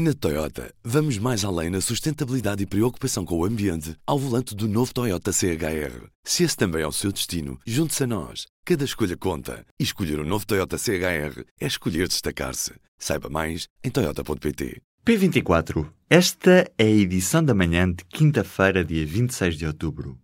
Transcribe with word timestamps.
Na 0.00 0.14
Toyota, 0.14 0.72
vamos 0.84 1.18
mais 1.18 1.44
além 1.44 1.70
na 1.70 1.80
sustentabilidade 1.80 2.62
e 2.62 2.66
preocupação 2.66 3.24
com 3.24 3.36
o 3.36 3.44
ambiente 3.44 3.96
ao 4.06 4.16
volante 4.16 4.54
do 4.54 4.68
novo 4.68 4.94
Toyota 4.94 5.32
CHR. 5.32 6.06
Se 6.22 6.44
esse 6.44 6.56
também 6.56 6.82
é 6.82 6.86
o 6.86 6.92
seu 6.92 7.10
destino, 7.10 7.58
junte-se 7.66 8.04
a 8.04 8.06
nós. 8.06 8.46
Cada 8.64 8.84
escolha 8.84 9.16
conta. 9.16 9.66
E 9.76 9.82
escolher 9.82 10.20
o 10.20 10.22
um 10.22 10.24
novo 10.24 10.46
Toyota 10.46 10.78
CHR 10.78 11.42
é 11.60 11.66
escolher 11.66 12.06
destacar-se. 12.06 12.74
Saiba 12.96 13.28
mais 13.28 13.66
em 13.82 13.90
Toyota.pt. 13.90 14.80
P24. 15.04 15.90
Esta 16.08 16.70
é 16.78 16.84
a 16.84 16.86
edição 16.86 17.42
da 17.42 17.52
manhã 17.52 17.90
de 17.90 18.04
quinta-feira, 18.04 18.84
dia 18.84 19.04
26 19.04 19.58
de 19.58 19.66
outubro. 19.66 20.16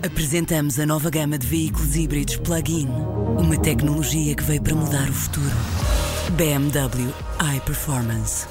Apresentamos 0.00 0.78
a 0.78 0.86
nova 0.86 1.10
gama 1.10 1.38
de 1.38 1.46
veículos 1.48 1.96
híbridos 1.96 2.36
plug-in. 2.36 2.86
Uma 2.86 3.60
tecnologia 3.60 4.32
que 4.36 4.44
veio 4.44 4.62
para 4.62 4.76
mudar 4.76 5.10
o 5.10 5.12
futuro. 5.12 5.87
BMW 6.32 7.12
iPerformance. 7.56 8.46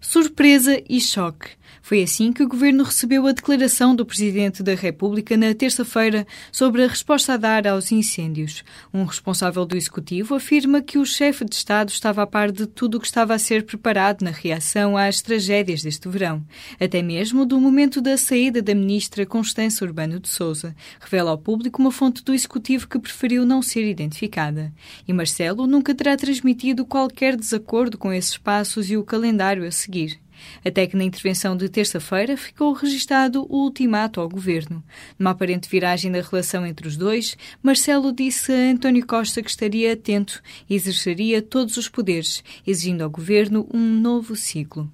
Surpresa 0.00 0.80
e 0.88 1.00
choque. 1.00 1.50
Foi 1.82 2.00
assim 2.00 2.32
que 2.32 2.44
o 2.44 2.48
governo 2.48 2.84
recebeu 2.84 3.26
a 3.26 3.32
declaração 3.32 3.94
do 3.94 4.06
Presidente 4.06 4.62
da 4.62 4.72
República 4.72 5.36
na 5.36 5.52
terça-feira 5.52 6.24
sobre 6.52 6.84
a 6.84 6.86
resposta 6.86 7.34
a 7.34 7.36
dar 7.36 7.66
aos 7.66 7.90
incêndios. 7.90 8.62
Um 8.94 9.02
responsável 9.02 9.66
do 9.66 9.76
Executivo 9.76 10.36
afirma 10.36 10.80
que 10.80 10.96
o 10.96 11.04
chefe 11.04 11.44
de 11.44 11.56
Estado 11.56 11.88
estava 11.88 12.22
a 12.22 12.26
par 12.26 12.52
de 12.52 12.66
tudo 12.66 12.96
o 12.96 13.00
que 13.00 13.06
estava 13.06 13.34
a 13.34 13.38
ser 13.38 13.66
preparado 13.66 14.22
na 14.22 14.30
reação 14.30 14.96
às 14.96 15.20
tragédias 15.20 15.82
deste 15.82 16.08
verão, 16.08 16.46
até 16.80 17.02
mesmo 17.02 17.44
do 17.44 17.60
momento 17.60 18.00
da 18.00 18.16
saída 18.16 18.62
da 18.62 18.76
ministra 18.76 19.26
Constança 19.26 19.84
Urbano 19.84 20.20
de 20.20 20.28
Souza, 20.28 20.76
revela 21.00 21.32
ao 21.32 21.38
público 21.38 21.82
uma 21.82 21.90
fonte 21.90 22.22
do 22.22 22.32
Executivo 22.32 22.86
que 22.86 22.98
preferiu 22.98 23.44
não 23.44 23.60
ser 23.60 23.84
identificada. 23.90 24.72
E 25.06 25.12
Marcelo 25.12 25.66
nunca 25.66 25.92
terá 25.92 26.16
transmitido 26.16 26.86
qualquer 26.86 27.36
desacordo 27.36 27.98
com 27.98 28.12
esses 28.12 28.38
passos 28.38 28.88
e 28.88 28.96
o 28.96 29.02
calendário 29.02 29.66
a 29.66 29.70
seguir 29.72 30.21
até 30.64 30.86
que 30.86 30.96
na 30.96 31.04
intervenção 31.04 31.56
de 31.56 31.68
terça-feira 31.68 32.36
ficou 32.36 32.72
registado 32.72 33.46
o 33.48 33.64
ultimato 33.64 34.20
ao 34.20 34.28
governo. 34.28 34.82
Numa 35.18 35.30
aparente 35.30 35.68
viragem 35.68 36.10
da 36.10 36.20
relação 36.20 36.66
entre 36.66 36.86
os 36.86 36.96
dois, 36.96 37.36
Marcelo 37.62 38.12
disse 38.12 38.52
a 38.52 38.70
António 38.72 39.06
Costa 39.06 39.42
que 39.42 39.50
estaria 39.50 39.92
atento 39.92 40.42
e 40.68 40.74
exerceria 40.74 41.42
todos 41.42 41.76
os 41.76 41.88
poderes, 41.88 42.42
exigindo 42.66 43.02
ao 43.02 43.10
governo 43.10 43.68
um 43.72 43.80
novo 43.80 44.36
ciclo. 44.36 44.90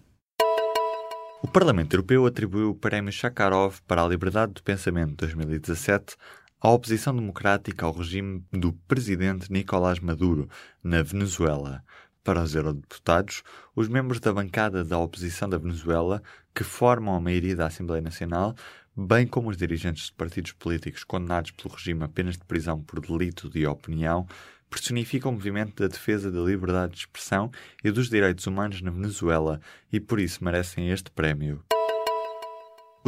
O 1.43 1.47
Parlamento 1.47 1.95
Europeu 1.95 2.27
atribuiu 2.27 2.71
o 2.71 2.75
Prémio 2.75 3.13
Sakharov 3.13 3.77
para 3.87 4.03
a 4.03 4.09
Liberdade 4.09 4.55
de 4.55 4.63
Pensamento 4.63 5.15
2017 5.17 6.17
à 6.61 6.71
oposição 6.71 7.15
democrática 7.15 7.87
ao 7.87 7.93
regime 7.93 8.43
do 8.53 8.73
presidente 8.73 9.51
Nicolás 9.51 10.01
Maduro, 10.01 10.49
na 10.83 11.03
Venezuela 11.03 11.85
para 12.29 12.43
os 12.43 12.55
eurodeputados, 12.55 13.43
os 13.75 13.89
membros 13.89 14.21
da 14.21 14.31
bancada 14.31 14.85
da 14.85 14.99
oposição 14.99 15.49
da 15.49 15.57
Venezuela, 15.57 16.23
que 16.55 16.63
formam 16.63 17.15
a 17.15 17.21
maioria 17.23 17.57
da 17.57 17.69
Assembleia 17.69 18.03
Nacional, 18.03 18.55
bem 18.95 19.27
como 19.27 19.49
os 19.49 19.57
dirigentes 19.57 20.09
de 20.09 20.13
partidos 20.13 20.53
políticos 20.53 21.05
condenados 21.05 21.53
pelo 21.53 21.75
regime 21.75 22.05
a 22.05 22.09
penas 22.09 22.37
de 22.37 22.45
prisão 22.45 22.83
por 22.83 23.01
delito 23.01 23.49
de 23.49 23.67
opinião, 23.67 24.27
personificam 24.69 25.31
o 25.31 25.35
movimento 25.35 25.83
da 25.83 25.89
defesa 25.89 26.31
da 26.31 26.41
liberdade 26.41 26.93
de 26.93 26.99
expressão 26.99 27.51
e 27.83 27.91
dos 27.91 28.11
direitos 28.11 28.47
humanos 28.47 28.83
na 28.83 28.91
Venezuela 28.91 29.59
e 29.91 29.99
por 29.99 30.21
isso 30.21 30.45
merecem 30.45 30.91
este 30.91 31.11
prémio. 31.11 31.65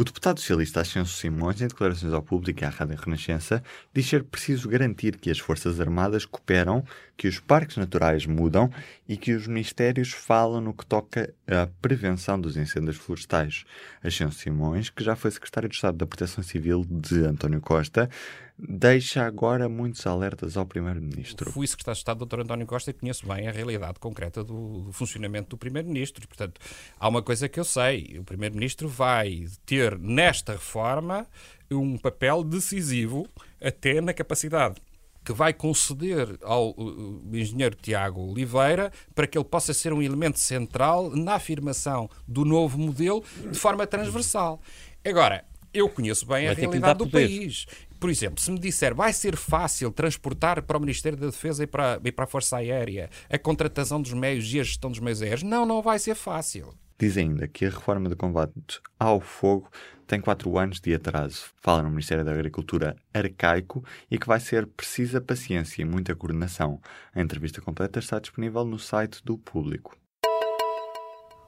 O 0.01 0.03
deputado 0.03 0.39
socialista 0.39 0.81
Ascenso 0.81 1.15
Simões, 1.15 1.61
em 1.61 1.67
declarações 1.67 2.11
ao 2.11 2.23
público 2.23 2.63
e 2.63 2.65
à 2.65 2.69
Rádio 2.69 2.95
Renascença, 2.95 3.61
diz 3.93 4.07
ser 4.07 4.23
preciso 4.23 4.67
garantir 4.67 5.17
que 5.17 5.29
as 5.29 5.37
Forças 5.37 5.79
Armadas 5.79 6.25
cooperam, 6.25 6.83
que 7.21 7.27
os 7.27 7.39
parques 7.39 7.77
naturais 7.77 8.25
mudam 8.25 8.67
e 9.07 9.15
que 9.15 9.33
os 9.33 9.45
ministérios 9.45 10.11
falam 10.11 10.59
no 10.59 10.73
que 10.73 10.83
toca 10.83 11.31
à 11.45 11.67
prevenção 11.79 12.41
dos 12.41 12.57
incêndios 12.57 12.97
florestais. 12.97 13.63
Ascenso 14.03 14.39
Simões, 14.39 14.89
que 14.89 15.03
já 15.03 15.15
foi 15.15 15.29
secretário 15.29 15.69
de 15.69 15.75
Estado 15.75 15.99
da 15.99 16.07
Proteção 16.07 16.43
Civil 16.43 16.83
de 16.89 17.23
António 17.23 17.61
Costa, 17.61 18.09
deixa 18.57 19.23
agora 19.23 19.69
muitos 19.69 20.07
alertas 20.07 20.57
ao 20.57 20.65
Primeiro-Ministro. 20.65 21.51
Fui 21.51 21.67
secretário 21.67 21.97
de 21.97 21.99
Estado 21.99 22.25
do 22.25 22.25
Dr. 22.25 22.39
António 22.39 22.65
Costa 22.65 22.89
e 22.89 22.93
conheço 22.95 23.27
bem 23.27 23.47
a 23.47 23.51
realidade 23.51 23.99
concreta 23.99 24.43
do, 24.43 24.81
do 24.85 24.91
funcionamento 24.91 25.51
do 25.51 25.57
Primeiro-Ministro. 25.59 26.27
Portanto, 26.27 26.59
há 26.99 27.07
uma 27.07 27.21
coisa 27.21 27.47
que 27.47 27.59
eu 27.59 27.63
sei: 27.63 28.17
o 28.17 28.23
Primeiro-Ministro 28.23 28.89
vai 28.89 29.45
ter 29.63 29.95
nesta 29.99 30.53
reforma 30.53 31.27
um 31.69 31.99
papel 31.99 32.43
decisivo 32.43 33.27
até 33.61 34.01
na 34.01 34.11
capacidade 34.11 34.81
que 35.23 35.33
vai 35.33 35.53
conceder 35.53 36.37
ao 36.41 36.71
uh, 36.71 37.21
engenheiro 37.33 37.75
Tiago 37.75 38.21
Oliveira 38.31 38.91
para 39.13 39.27
que 39.27 39.37
ele 39.37 39.45
possa 39.45 39.73
ser 39.73 39.93
um 39.93 40.01
elemento 40.01 40.39
central 40.39 41.09
na 41.15 41.35
afirmação 41.35 42.09
do 42.27 42.43
novo 42.43 42.77
modelo 42.77 43.23
de 43.51 43.57
forma 43.57 43.85
transversal. 43.85 44.59
Agora, 45.05 45.45
eu 45.73 45.87
conheço 45.89 46.25
bem 46.25 46.45
vai 46.45 46.47
a 46.47 46.53
realidade 46.53 46.99
do 46.99 47.09
país. 47.09 47.65
Por 47.99 48.09
exemplo, 48.09 48.41
se 48.41 48.51
me 48.51 48.59
disser 48.59 48.95
vai 48.95 49.13
ser 49.13 49.35
fácil 49.35 49.91
transportar 49.91 50.61
para 50.63 50.77
o 50.77 50.81
Ministério 50.81 51.17
da 51.17 51.27
Defesa 51.27 51.63
e 51.63 51.67
para, 51.67 51.99
e 52.03 52.11
para 52.11 52.25
a 52.25 52.27
Força 52.27 52.57
Aérea 52.57 53.09
a 53.29 53.37
contratação 53.37 54.01
dos 54.01 54.13
meios 54.13 54.51
e 54.53 54.59
a 54.59 54.63
gestão 54.63 54.89
dos 54.89 54.99
meios 54.99 55.21
aéreos, 55.21 55.43
não, 55.43 55.65
não 55.65 55.81
vai 55.81 55.99
ser 55.99 56.15
fácil. 56.15 56.73
Diz 57.01 57.17
ainda 57.17 57.47
que 57.47 57.65
a 57.65 57.69
reforma 57.71 58.07
de 58.09 58.15
combate 58.15 58.79
ao 58.99 59.19
fogo 59.19 59.67
tem 60.05 60.21
quatro 60.21 60.55
anos 60.59 60.79
de 60.79 60.93
atraso. 60.93 61.45
Fala 61.59 61.81
no 61.81 61.89
Ministério 61.89 62.23
da 62.23 62.31
Agricultura 62.31 62.95
arcaico 63.11 63.83
e 64.11 64.19
que 64.19 64.27
vai 64.27 64.39
ser 64.39 64.67
precisa 64.67 65.19
paciência 65.19 65.81
e 65.81 65.85
muita 65.85 66.15
coordenação. 66.15 66.79
A 67.11 67.19
entrevista 67.19 67.59
completa 67.59 67.97
está 67.97 68.19
disponível 68.19 68.63
no 68.63 68.77
site 68.77 69.19
do 69.25 69.35
Público. 69.35 69.97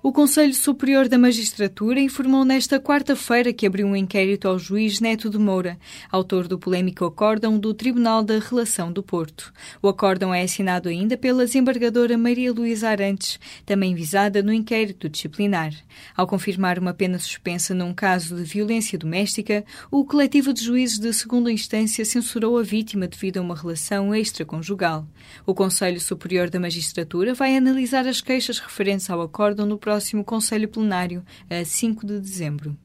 O 0.06 0.12
Conselho 0.12 0.54
Superior 0.54 1.08
da 1.08 1.18
Magistratura 1.18 1.98
informou 1.98 2.44
nesta 2.44 2.78
quarta-feira 2.78 3.54
que 3.54 3.66
abriu 3.66 3.88
um 3.88 3.96
inquérito 3.96 4.50
ao 4.50 4.60
juiz 4.60 5.00
Neto 5.00 5.30
de 5.30 5.38
Moura, 5.38 5.80
autor 6.12 6.46
do 6.46 6.60
polémico 6.60 7.06
acórdão 7.06 7.58
do 7.58 7.74
Tribunal 7.74 8.22
da 8.22 8.38
Relação 8.38 8.92
do 8.92 9.02
Porto. 9.02 9.54
O 9.82 9.88
acórdão 9.88 10.34
é 10.34 10.42
assinado 10.42 10.90
ainda 10.90 11.16
pela 11.16 11.46
desembargadora 11.46 12.18
Maria 12.18 12.52
Luísa 12.52 12.90
Arantes, 12.90 13.40
também 13.66 13.96
visada 13.96 14.44
no 14.44 14.52
inquérito 14.52 15.08
disciplinar. 15.08 15.74
Ao 16.18 16.28
confirmar 16.28 16.78
uma 16.78 16.94
pena 16.94 17.18
suspensa 17.18 17.74
num 17.74 17.94
caso 17.94 18.36
de 18.36 18.44
violência 18.44 19.00
doméstica, 19.00 19.64
o 19.90 20.04
coletivo 20.04 20.52
de 20.52 20.66
juízes 20.66 21.00
de 21.00 21.14
segunda 21.14 21.50
instância 21.50 22.04
censurou 22.04 22.58
a 22.58 22.62
vítima 22.62 23.08
devido 23.08 23.38
a 23.38 23.42
uma 23.42 23.56
relação 23.56 24.14
extraconjugal. 24.14 25.08
O 25.46 25.56
Conselho 25.56 26.02
Superior 26.02 26.50
da 26.50 26.60
Magistratura 26.60 27.34
vai 27.34 27.56
analisar 27.56 28.06
as 28.06 28.20
queixas 28.20 28.60
referentes 28.60 29.10
ao 29.10 29.22
acórdão 29.22 29.66
no 29.66 29.78
próximo 29.78 29.93
próximo 29.94 30.24
Conselho 30.24 30.68
Plenário, 30.68 31.24
a 31.48 31.64
5 31.64 32.08
de 32.08 32.20
dezembro. 32.20 32.76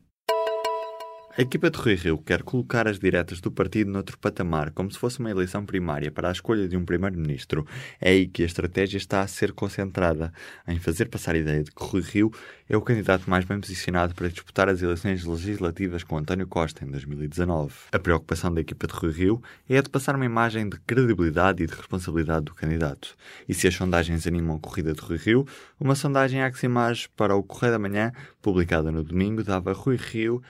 A 1.38 1.42
equipa 1.42 1.70
de 1.70 1.78
Rui 1.78 1.94
Rio 1.94 2.18
quer 2.18 2.42
colocar 2.42 2.88
as 2.88 2.98
diretas 2.98 3.40
do 3.40 3.48
partido 3.48 3.92
noutro 3.92 4.18
patamar, 4.18 4.72
como 4.72 4.90
se 4.90 4.98
fosse 4.98 5.20
uma 5.20 5.30
eleição 5.30 5.64
primária 5.64 6.10
para 6.10 6.28
a 6.28 6.32
escolha 6.32 6.66
de 6.66 6.76
um 6.76 6.84
primeiro-ministro. 6.84 7.64
É 8.00 8.10
aí 8.10 8.26
que 8.26 8.42
a 8.42 8.44
estratégia 8.46 8.98
está 8.98 9.20
a 9.20 9.26
ser 9.28 9.52
concentrada, 9.52 10.32
em 10.66 10.80
fazer 10.80 11.04
passar 11.04 11.36
a 11.36 11.38
ideia 11.38 11.62
de 11.62 11.70
que 11.70 11.80
Rui 11.80 12.02
Rio 12.02 12.32
é 12.68 12.76
o 12.76 12.82
candidato 12.82 13.30
mais 13.30 13.44
bem 13.44 13.60
posicionado 13.60 14.16
para 14.16 14.28
disputar 14.28 14.68
as 14.68 14.82
eleições 14.82 15.24
legislativas 15.24 16.02
com 16.02 16.18
António 16.18 16.48
Costa 16.48 16.84
em 16.84 16.90
2019. 16.90 17.72
A 17.92 18.00
preocupação 18.00 18.52
da 18.52 18.60
equipa 18.60 18.88
de 18.88 18.94
Rui 18.94 19.12
Rio 19.12 19.42
é 19.70 19.78
a 19.78 19.80
de 19.80 19.90
passar 19.90 20.16
uma 20.16 20.26
imagem 20.26 20.68
de 20.68 20.76
credibilidade 20.80 21.62
e 21.62 21.68
de 21.68 21.72
responsabilidade 21.72 22.46
do 22.46 22.54
candidato. 22.54 23.14
E 23.48 23.54
se 23.54 23.68
as 23.68 23.76
sondagens 23.76 24.26
animam 24.26 24.56
a 24.56 24.58
corrida 24.58 24.92
de 24.92 25.00
Rui 25.00 25.16
Rio, 25.16 25.46
uma 25.78 25.94
sondagem 25.94 26.42
Aximage 26.42 27.08
para 27.16 27.36
o 27.36 27.44
Correio 27.44 27.74
da 27.74 27.78
Manhã, 27.78 28.10
publicada 28.42 28.90
no 28.90 29.04
domingo, 29.04 29.44
dava 29.44 29.72
Rui 29.72 29.94
Rio 29.94 30.42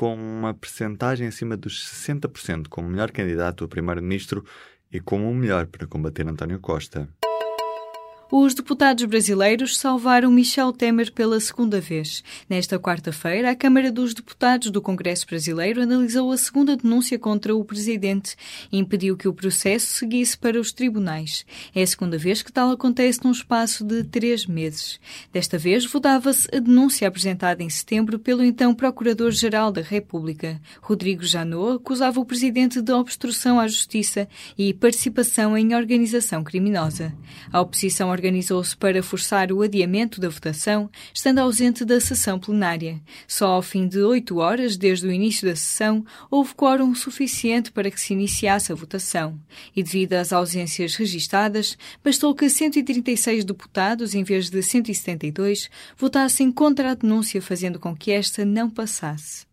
com 0.00 0.14
uma 0.14 0.54
percentagem 0.54 1.26
acima 1.26 1.58
dos 1.58 1.86
60% 2.08 2.68
como 2.70 2.88
melhor 2.88 3.10
candidato 3.10 3.64
a 3.64 3.68
primeiro-ministro 3.68 4.42
e 4.90 4.98
como 4.98 5.30
o 5.30 5.34
melhor 5.34 5.66
para 5.66 5.86
combater 5.86 6.26
António 6.26 6.58
Costa. 6.58 7.06
Os 8.32 8.54
deputados 8.54 9.04
brasileiros 9.06 9.76
salvaram 9.76 10.30
Michel 10.30 10.72
Temer 10.72 11.10
pela 11.10 11.40
segunda 11.40 11.80
vez. 11.80 12.22
Nesta 12.48 12.78
quarta-feira, 12.78 13.50
a 13.50 13.56
Câmara 13.56 13.90
dos 13.90 14.14
Deputados 14.14 14.70
do 14.70 14.80
Congresso 14.80 15.26
Brasileiro 15.26 15.82
analisou 15.82 16.30
a 16.30 16.36
segunda 16.36 16.76
denúncia 16.76 17.18
contra 17.18 17.56
o 17.56 17.64
presidente 17.64 18.36
e 18.70 18.78
impediu 18.78 19.16
que 19.16 19.26
o 19.26 19.34
processo 19.34 19.88
seguisse 19.88 20.38
para 20.38 20.60
os 20.60 20.70
tribunais. 20.70 21.44
É 21.74 21.82
a 21.82 21.86
segunda 21.86 22.16
vez 22.16 22.40
que 22.40 22.52
tal 22.52 22.70
acontece 22.70 23.18
num 23.24 23.32
espaço 23.32 23.82
de 23.82 24.04
três 24.04 24.46
meses. 24.46 25.00
Desta 25.32 25.58
vez, 25.58 25.84
votava-se 25.84 26.46
a 26.54 26.60
denúncia 26.60 27.08
apresentada 27.08 27.64
em 27.64 27.68
setembro 27.68 28.16
pelo 28.16 28.44
então 28.44 28.72
Procurador-Geral 28.72 29.72
da 29.72 29.82
República. 29.82 30.60
Rodrigo 30.80 31.24
Janot 31.24 31.78
acusava 31.78 32.20
o 32.20 32.24
presidente 32.24 32.80
de 32.80 32.92
obstrução 32.92 33.58
à 33.58 33.66
justiça 33.66 34.28
e 34.56 34.72
participação 34.72 35.58
em 35.58 35.74
organização 35.74 36.44
criminosa. 36.44 37.12
A 37.50 37.60
oposição 37.60 38.19
organizou-se 38.20 38.76
para 38.76 39.02
forçar 39.02 39.50
o 39.50 39.62
adiamento 39.62 40.20
da 40.20 40.28
votação, 40.28 40.90
estando 41.12 41.38
ausente 41.38 41.84
da 41.84 41.98
sessão 41.98 42.38
plenária. 42.38 43.00
Só 43.26 43.46
ao 43.46 43.62
fim 43.62 43.88
de 43.88 43.98
oito 44.00 44.36
horas, 44.36 44.76
desde 44.76 45.06
o 45.06 45.10
início 45.10 45.48
da 45.48 45.56
sessão, 45.56 46.04
houve 46.30 46.54
quórum 46.54 46.94
suficiente 46.94 47.72
para 47.72 47.90
que 47.90 48.00
se 48.00 48.12
iniciasse 48.12 48.70
a 48.70 48.74
votação. 48.74 49.40
E 49.74 49.82
devido 49.82 50.12
às 50.12 50.32
ausências 50.32 50.94
registadas, 50.94 51.78
bastou 52.04 52.34
que 52.34 52.50
136 52.50 53.44
deputados, 53.44 54.14
em 54.14 54.22
vez 54.22 54.50
de 54.50 54.62
172, 54.62 55.70
votassem 55.96 56.52
contra 56.52 56.90
a 56.90 56.94
denúncia, 56.94 57.40
fazendo 57.40 57.80
com 57.80 57.96
que 57.96 58.12
esta 58.12 58.44
não 58.44 58.68
passasse. 58.68 59.49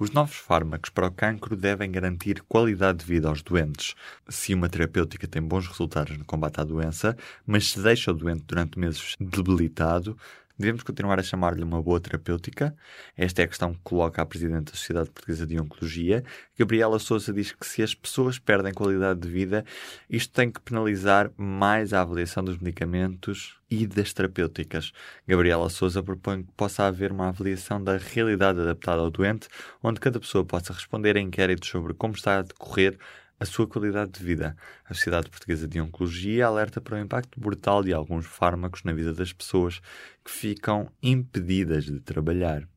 Os 0.00 0.10
novos 0.12 0.36
fármacos 0.36 0.88
para 0.88 1.08
o 1.08 1.10
cancro 1.10 1.54
devem 1.54 1.90
garantir 1.92 2.42
qualidade 2.48 3.00
de 3.00 3.04
vida 3.04 3.28
aos 3.28 3.42
doentes. 3.42 3.94
Se 4.30 4.54
uma 4.54 4.66
terapêutica 4.66 5.28
tem 5.28 5.42
bons 5.42 5.66
resultados 5.66 6.16
no 6.16 6.24
combate 6.24 6.58
à 6.58 6.64
doença, 6.64 7.14
mas 7.46 7.70
se 7.70 7.82
deixa 7.82 8.10
o 8.10 8.14
doente 8.14 8.44
durante 8.46 8.78
meses 8.78 9.14
debilitado, 9.20 10.16
Devemos 10.60 10.82
continuar 10.82 11.18
a 11.18 11.22
chamar-lhe 11.22 11.64
uma 11.64 11.82
boa 11.82 11.98
terapêutica? 11.98 12.76
Esta 13.16 13.40
é 13.40 13.46
a 13.46 13.48
questão 13.48 13.72
que 13.72 13.80
coloca 13.82 14.20
a 14.20 14.26
Presidente 14.26 14.70
da 14.70 14.76
Sociedade 14.76 15.08
Portuguesa 15.08 15.46
de 15.46 15.58
Oncologia. 15.58 16.22
Gabriela 16.58 16.98
Souza 16.98 17.32
diz 17.32 17.50
que 17.50 17.66
se 17.66 17.82
as 17.82 17.94
pessoas 17.94 18.38
perdem 18.38 18.74
qualidade 18.74 19.20
de 19.20 19.28
vida, 19.30 19.64
isto 20.10 20.34
tem 20.34 20.50
que 20.50 20.60
penalizar 20.60 21.30
mais 21.34 21.94
a 21.94 22.02
avaliação 22.02 22.44
dos 22.44 22.58
medicamentos 22.58 23.58
e 23.70 23.86
das 23.86 24.12
terapêuticas. 24.12 24.92
Gabriela 25.26 25.70
Souza 25.70 26.02
propõe 26.02 26.42
que 26.42 26.52
possa 26.52 26.84
haver 26.84 27.10
uma 27.10 27.28
avaliação 27.28 27.82
da 27.82 27.96
realidade 27.96 28.60
adaptada 28.60 29.00
ao 29.00 29.10
doente, 29.10 29.48
onde 29.82 29.98
cada 29.98 30.20
pessoa 30.20 30.44
possa 30.44 30.74
responder 30.74 31.16
a 31.16 31.20
inquéritos 31.20 31.70
sobre 31.70 31.94
como 31.94 32.12
está 32.12 32.40
a 32.40 32.42
decorrer 32.42 32.98
a 33.40 33.46
sua 33.46 33.66
qualidade 33.66 34.12
de 34.12 34.22
vida. 34.22 34.54
A 34.84 34.92
Sociedade 34.92 35.30
Portuguesa 35.30 35.66
de 35.66 35.80
Oncologia 35.80 36.46
alerta 36.46 36.78
para 36.78 36.96
o 36.96 37.00
impacto 37.00 37.40
brutal 37.40 37.82
de 37.82 37.94
alguns 37.94 38.26
fármacos 38.26 38.84
na 38.84 38.92
vida 38.92 39.14
das 39.14 39.32
pessoas 39.32 39.80
que 40.22 40.30
ficam 40.30 40.92
impedidas 41.02 41.86
de 41.86 41.98
trabalhar. 42.00 42.68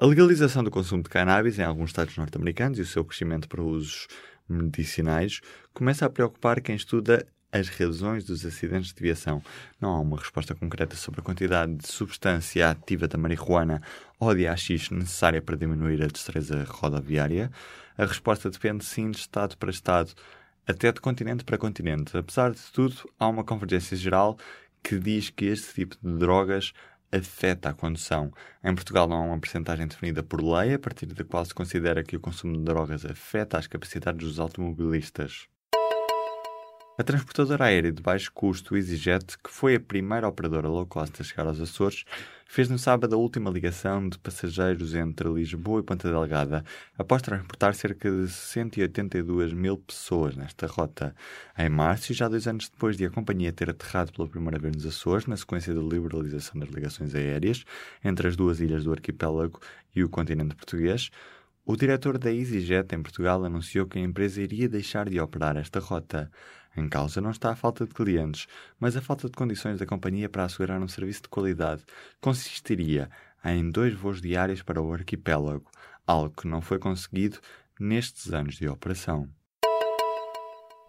A 0.00 0.06
legalização 0.06 0.64
do 0.64 0.70
consumo 0.70 1.02
de 1.04 1.08
cannabis 1.08 1.58
em 1.58 1.62
alguns 1.62 1.90
estados 1.90 2.16
norte-americanos 2.16 2.78
e 2.78 2.82
o 2.82 2.86
seu 2.86 3.04
crescimento 3.04 3.48
para 3.48 3.62
usos 3.62 4.08
medicinais 4.48 5.40
começa 5.72 6.04
a 6.04 6.10
preocupar 6.10 6.60
quem 6.60 6.74
estuda 6.74 7.24
as 7.50 7.68
razões 7.68 8.24
dos 8.24 8.44
acidentes 8.44 8.92
de 8.92 9.02
viação. 9.02 9.42
Não 9.80 9.90
há 9.90 10.00
uma 10.00 10.18
resposta 10.18 10.54
concreta 10.54 10.96
sobre 10.96 11.20
a 11.20 11.24
quantidade 11.24 11.74
de 11.74 11.88
substância 11.88 12.70
ativa 12.70 13.08
da 13.08 13.16
marihuana 13.16 13.82
ou 14.18 14.34
de 14.34 14.46
AX 14.46 14.90
necessária 14.90 15.40
para 15.40 15.56
diminuir 15.56 16.02
a 16.02 16.06
destreza 16.06 16.64
rodoviária. 16.64 17.50
A 17.96 18.04
resposta 18.04 18.50
depende 18.50 18.84
sim 18.84 19.10
de 19.10 19.18
Estado 19.18 19.56
para 19.56 19.70
Estado, 19.70 20.12
até 20.66 20.92
de 20.92 21.00
continente 21.00 21.44
para 21.44 21.56
continente. 21.56 22.16
Apesar 22.16 22.52
de 22.52 22.62
tudo, 22.72 23.08
há 23.18 23.26
uma 23.26 23.44
convergência 23.44 23.96
geral 23.96 24.38
que 24.82 24.98
diz 24.98 25.30
que 25.30 25.46
este 25.46 25.74
tipo 25.74 25.96
de 26.02 26.18
drogas 26.18 26.72
afeta 27.10 27.70
a 27.70 27.74
condução. 27.74 28.30
Em 28.62 28.74
Portugal 28.74 29.08
não 29.08 29.16
há 29.16 29.26
uma 29.26 29.40
percentagem 29.40 29.86
definida 29.86 30.22
por 30.22 30.42
lei, 30.42 30.74
a 30.74 30.78
partir 30.78 31.06
da 31.06 31.24
qual 31.24 31.44
se 31.44 31.54
considera 31.54 32.04
que 32.04 32.16
o 32.16 32.20
consumo 32.20 32.56
de 32.56 32.64
drogas 32.64 33.04
afeta 33.06 33.58
as 33.58 33.66
capacidades 33.66 34.26
dos 34.26 34.38
automobilistas. 34.38 35.48
A 37.00 37.04
transportadora 37.04 37.66
aérea 37.66 37.92
de 37.92 38.02
baixo 38.02 38.28
custo 38.34 38.76
EasyJet, 38.76 39.38
que 39.38 39.52
foi 39.52 39.76
a 39.76 39.80
primeira 39.80 40.26
operadora 40.26 40.66
low 40.66 40.84
cost 40.84 41.22
a 41.22 41.24
chegar 41.24 41.46
aos 41.46 41.60
Açores, 41.60 42.04
fez 42.44 42.68
no 42.68 42.76
sábado 42.76 43.14
a 43.14 43.16
última 43.16 43.48
ligação 43.52 44.08
de 44.08 44.18
passageiros 44.18 44.96
entre 44.96 45.28
Lisboa 45.28 45.78
e 45.78 45.84
Ponta 45.84 46.10
Delgada, 46.10 46.64
após 46.98 47.22
transportar 47.22 47.76
cerca 47.76 48.10
de 48.10 48.28
182 48.28 49.52
mil 49.52 49.78
pessoas 49.78 50.34
nesta 50.34 50.66
rota. 50.66 51.14
Em 51.56 51.68
março, 51.68 52.10
e 52.10 52.16
já 52.16 52.26
dois 52.26 52.48
anos 52.48 52.68
depois 52.68 52.96
de 52.96 53.04
a 53.04 53.10
companhia 53.10 53.52
ter 53.52 53.70
aterrado 53.70 54.12
pela 54.12 54.26
primeira 54.26 54.58
vez 54.58 54.74
nos 54.74 54.86
Açores, 54.86 55.26
na 55.26 55.36
sequência 55.36 55.72
da 55.72 55.80
liberalização 55.80 56.58
das 56.58 56.68
ligações 56.68 57.14
aéreas 57.14 57.64
entre 58.04 58.26
as 58.26 58.34
duas 58.34 58.58
ilhas 58.58 58.82
do 58.82 58.90
arquipélago 58.90 59.60
e 59.94 60.02
o 60.02 60.08
continente 60.08 60.56
português, 60.56 61.12
o 61.70 61.76
diretor 61.76 62.16
da 62.16 62.32
EasyJet 62.32 62.94
em 62.94 63.02
Portugal 63.02 63.44
anunciou 63.44 63.86
que 63.86 63.98
a 63.98 64.02
empresa 64.02 64.40
iria 64.40 64.66
deixar 64.66 65.06
de 65.06 65.20
operar 65.20 65.54
esta 65.58 65.78
rota. 65.78 66.30
Em 66.78 66.88
causa 66.88 67.20
não 67.20 67.32
está 67.32 67.50
a 67.50 67.56
falta 67.56 67.84
de 67.84 67.92
clientes, 67.92 68.46
mas 68.78 68.96
a 68.96 69.02
falta 69.02 69.28
de 69.28 69.34
condições 69.34 69.80
da 69.80 69.84
companhia 69.84 70.28
para 70.28 70.44
assegurar 70.44 70.80
um 70.80 70.86
serviço 70.86 71.22
de 71.22 71.28
qualidade. 71.28 71.82
Consistiria 72.20 73.10
em 73.44 73.68
dois 73.68 73.94
voos 73.94 74.20
diários 74.20 74.62
para 74.62 74.80
o 74.80 74.92
arquipélago, 74.92 75.68
algo 76.06 76.30
que 76.40 76.46
não 76.46 76.60
foi 76.60 76.78
conseguido 76.78 77.40
nestes 77.80 78.32
anos 78.32 78.54
de 78.54 78.68
operação. 78.68 79.28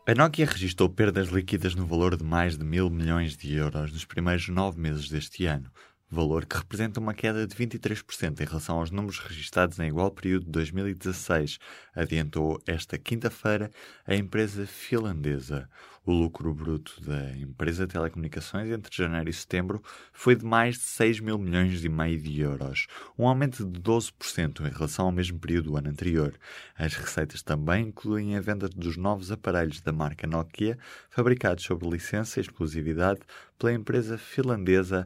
A 0.08 0.14
Nokia 0.16 0.46
registrou 0.46 0.90
perdas 0.90 1.30
líquidas 1.30 1.74
no 1.74 1.88
valor 1.88 2.16
de 2.16 2.24
mais 2.24 2.56
de 2.56 2.64
mil 2.64 2.88
milhões 2.92 3.36
de 3.36 3.56
euros 3.56 3.92
nos 3.92 4.06
primeiros 4.06 4.48
nove 4.48 4.80
meses 4.80 5.10
deste 5.10 5.46
ano, 5.48 5.72
valor 6.10 6.46
que 6.46 6.58
representa 6.58 7.00
uma 7.00 7.14
queda 7.14 7.46
de 7.46 7.56
23% 7.56 8.42
em 8.42 8.46
relação 8.46 8.80
aos 8.80 8.90
números 8.90 9.20
registados 9.20 9.80
em 9.80 9.88
igual 9.88 10.10
período 10.10 10.46
de 10.46 10.52
2016, 10.52 11.60
adiantou 11.96 12.62
esta 12.66 12.98
quinta-feira 12.98 13.70
a 14.06 14.16
empresa 14.16 14.66
finlandesa. 14.66 15.70
O 16.06 16.12
lucro 16.12 16.52
bruto 16.56 17.00
da 17.02 17.38
empresa 17.38 17.86
de 17.86 17.94
telecomunicações 17.94 18.72
entre 18.72 18.96
janeiro 18.96 19.30
e 19.30 19.34
setembro 19.34 19.84
foi 20.12 20.36
de 20.36 20.44
mais 20.44 20.76
de 20.76 20.82
6 20.82 21.20
mil 21.20 21.38
milhões 21.38 21.84
e 21.84 21.90
meio 21.90 22.20
de 22.20 22.42
euros, 22.42 22.88
um 23.16 23.28
aumento 23.28 23.64
de 23.64 23.80
12% 23.80 24.62
em 24.62 24.72
relação 24.72 25.06
ao 25.06 25.12
mesmo 25.12 25.38
período 25.38 25.66
do 25.70 25.78
ano 25.78 25.90
anterior. 25.90 26.34
As 26.76 26.96
receitas 26.96 27.44
também 27.44 27.90
incluem 27.90 28.36
a 28.36 28.42
venda 28.42 28.68
dos 28.68 28.98
novos 28.98 29.32
aparelhos 29.32 29.82
da 29.82 29.92
marca 29.92 30.26
Nokia, 30.26 30.80
fabricados 31.12 31.64
sob 31.64 31.88
licença 31.88 32.40
e 32.40 32.42
exclusividade 32.42 33.20
pela 33.60 33.74
empresa 33.74 34.18
finlandesa 34.18 35.06